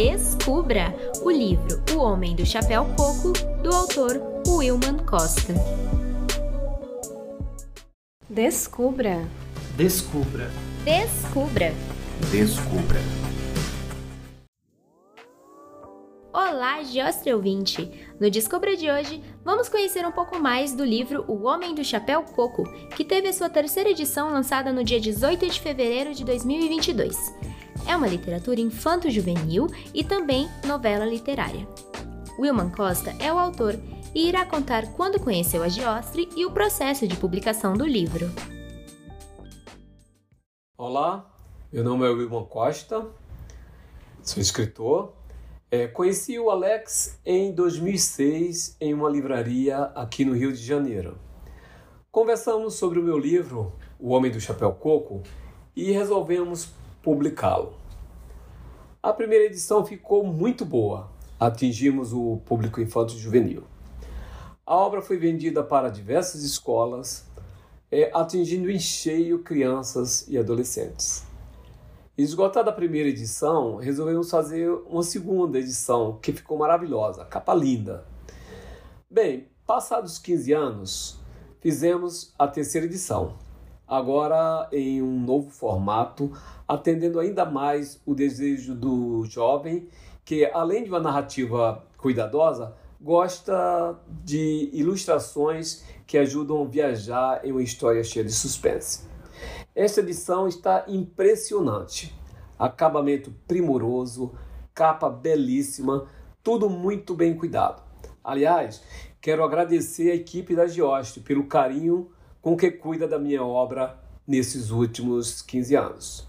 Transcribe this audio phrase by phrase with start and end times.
[0.00, 3.32] Descubra o livro O Homem do Chapéu Coco,
[3.64, 5.52] do autor Wilman Costa.
[8.30, 9.26] Descubra.
[9.76, 10.52] Descubra.
[10.84, 11.74] Descubra.
[12.30, 13.00] Descubra.
[16.32, 17.90] Olá, Giostre ouvinte!
[18.20, 22.22] No Descubra de hoje, vamos conhecer um pouco mais do livro O Homem do Chapéu
[22.22, 22.62] Coco,
[22.94, 27.16] que teve a sua terceira edição lançada no dia 18 de fevereiro de 2022.
[27.88, 31.66] É uma literatura infanto-juvenil e também novela literária.
[32.38, 33.76] Wilman Costa é o autor
[34.14, 38.30] e irá contar quando conheceu a Giostre e o processo de publicação do livro.
[40.76, 41.34] Olá,
[41.72, 43.06] meu nome é Wilman Costa,
[44.22, 45.14] sou escritor.
[45.70, 51.16] É, conheci o Alex em 2006 em uma livraria aqui no Rio de Janeiro.
[52.10, 55.22] Conversamos sobre o meu livro, O Homem do Chapéu Coco,
[55.74, 57.74] e resolvemos publicá-lo.
[59.02, 63.62] A primeira edição ficou muito boa, atingimos o público infanto-juvenil.
[64.66, 67.26] A obra foi vendida para diversas escolas,
[67.90, 71.26] é, atingindo em cheio crianças e adolescentes.
[72.18, 78.04] Esgotada a primeira edição, resolvemos fazer uma segunda edição, que ficou maravilhosa, capa linda.
[79.08, 81.20] Bem, passados 15 anos,
[81.60, 83.38] fizemos a terceira edição,
[83.88, 86.30] agora em um novo formato,
[86.66, 89.88] atendendo ainda mais o desejo do jovem,
[90.24, 97.62] que além de uma narrativa cuidadosa, gosta de ilustrações que ajudam a viajar em uma
[97.62, 99.06] história cheia de suspense.
[99.74, 102.14] Esta edição está impressionante.
[102.58, 104.34] Acabamento primoroso,
[104.74, 106.06] capa belíssima,
[106.42, 107.82] tudo muito bem cuidado.
[108.22, 108.82] Aliás,
[109.20, 114.70] quero agradecer a equipe da Geoste pelo carinho com que cuida da minha obra nesses
[114.70, 116.28] últimos 15 anos.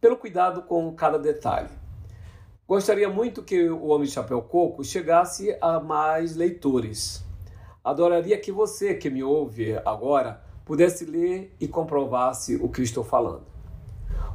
[0.00, 1.70] Pelo cuidado com cada detalhe.
[2.68, 7.24] Gostaria muito que o Homem de Chapéu Coco chegasse a mais leitores.
[7.84, 13.44] Adoraria que você que me ouve agora pudesse ler e comprovasse o que estou falando.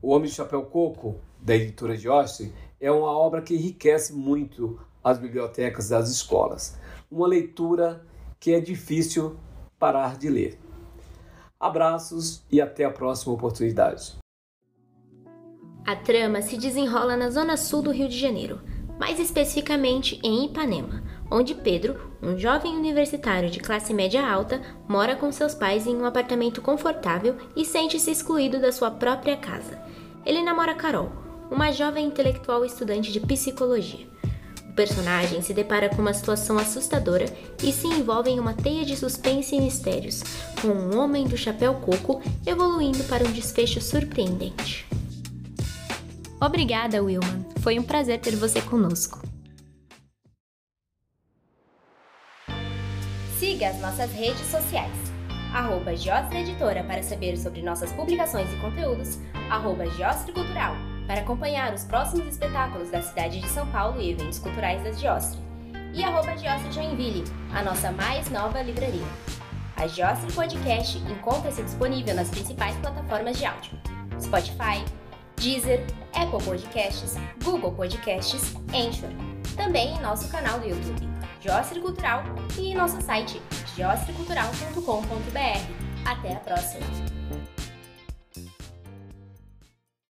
[0.00, 4.80] O Homem de Chapéu Coco, da editora de Austin, é uma obra que enriquece muito
[5.02, 6.78] as bibliotecas das escolas.
[7.10, 8.06] Uma leitura
[8.40, 9.36] que é difícil
[9.78, 10.63] parar de ler.
[11.64, 14.12] Abraços e até a próxima oportunidade.
[15.86, 18.60] A trama se desenrola na zona sul do Rio de Janeiro,
[19.00, 25.32] mais especificamente em Ipanema, onde Pedro, um jovem universitário de classe média alta, mora com
[25.32, 29.82] seus pais em um apartamento confortável e sente-se excluído da sua própria casa.
[30.26, 31.10] Ele namora Carol,
[31.50, 34.06] uma jovem intelectual estudante de psicologia.
[34.74, 37.26] O personagem se depara com uma situação assustadora
[37.62, 40.24] e se envolve em uma teia de suspense e mistérios,
[40.60, 44.84] com um homem do chapéu coco evoluindo para um desfecho surpreendente.
[46.40, 47.46] Obrigada, Wilman.
[47.60, 49.22] Foi um prazer ter você conosco.
[53.38, 54.96] Siga as nossas redes sociais.
[55.52, 59.20] Arroba Editora para saber sobre nossas publicações e conteúdos.
[59.48, 59.84] Arroba
[60.34, 64.92] Cultural para acompanhar os próximos espetáculos da cidade de São Paulo e eventos culturais da
[64.92, 65.38] Giostre.
[65.92, 69.06] E arroba Giostre Joinville, a nossa mais nova livraria.
[69.76, 73.78] A Giostre Podcast encontra-se disponível nas principais plataformas de áudio.
[74.20, 74.84] Spotify,
[75.36, 75.84] Deezer,
[76.14, 79.10] Apple Podcasts, Google Podcasts, Anchor.
[79.56, 81.08] Também em nosso canal do YouTube,
[81.40, 82.24] Giostre Cultural,
[82.58, 83.40] e em nosso site,
[83.76, 85.84] giostrecultural.com.br.
[86.04, 87.13] Até a próxima!